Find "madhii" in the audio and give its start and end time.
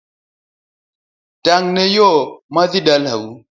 2.53-2.85